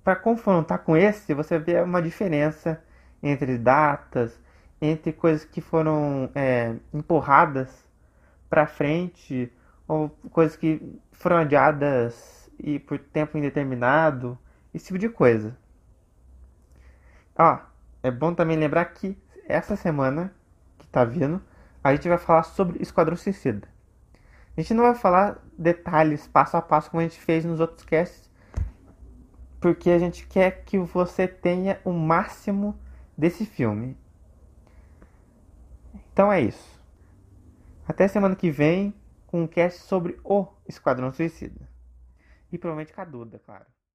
para 0.02 0.16
confrontar 0.16 0.80
com 0.80 0.96
esse, 0.96 1.34
você 1.34 1.58
vê 1.58 1.80
uma 1.80 2.00
diferença 2.00 2.82
entre 3.22 3.58
datas, 3.58 4.38
entre 4.80 5.12
coisas 5.12 5.44
que 5.44 5.60
foram 5.60 6.30
é, 6.34 6.74
empurradas 6.92 7.86
para 8.48 8.66
frente 8.66 9.52
ou 9.86 10.08
coisas 10.30 10.56
que 10.56 10.98
foram 11.12 11.36
adiadas 11.36 12.50
e 12.58 12.78
por 12.78 12.98
tempo 12.98 13.36
indeterminado, 13.36 14.38
esse 14.72 14.86
tipo 14.86 14.98
de 14.98 15.08
coisa. 15.08 15.56
Ó, 17.36 17.58
é 18.02 18.10
bom 18.10 18.34
também 18.34 18.56
lembrar 18.56 18.84
que 18.86 19.16
essa 19.46 19.76
semana 19.76 20.32
que 20.78 20.86
tá 20.86 21.04
vindo, 21.04 21.42
a 21.82 21.92
gente 21.94 22.08
vai 22.08 22.18
falar 22.18 22.42
sobre 22.42 22.82
Esquadrão 22.82 23.16
Suicida. 23.16 23.68
A 24.56 24.60
gente 24.60 24.74
não 24.74 24.84
vai 24.84 24.94
falar 24.94 25.38
detalhes 25.56 26.26
passo 26.26 26.56
a 26.56 26.62
passo 26.62 26.90
como 26.90 27.00
a 27.00 27.04
gente 27.04 27.20
fez 27.20 27.44
nos 27.44 27.60
outros 27.60 27.84
casts, 27.84 28.29
porque 29.60 29.90
a 29.90 29.98
gente 29.98 30.26
quer 30.26 30.64
que 30.64 30.78
você 30.78 31.28
tenha 31.28 31.80
o 31.84 31.92
máximo 31.92 32.78
desse 33.16 33.44
filme. 33.44 33.96
Então 36.12 36.32
é 36.32 36.40
isso. 36.40 36.80
Até 37.86 38.08
semana 38.08 38.34
que 38.34 38.50
vem 38.50 38.94
com 39.26 39.42
um 39.42 39.46
cast 39.46 39.80
sobre 39.82 40.18
o 40.24 40.46
Esquadrão 40.66 41.12
Suicida. 41.12 41.68
E 42.50 42.58
provavelmente 42.58 42.92
com 42.92 43.00
a 43.00 43.04
Duda, 43.04 43.38
claro. 43.38 43.66